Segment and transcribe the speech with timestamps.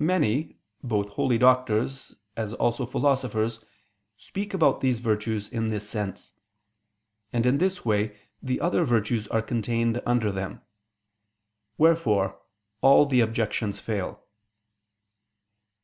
[0.00, 3.64] Many, both holy doctors, as also philosophers,
[4.16, 6.32] speak about these virtues in this sense:
[7.32, 10.62] and in this way the other virtues are contained under them.
[11.76, 12.40] Wherefore
[12.80, 14.24] all the objections fail.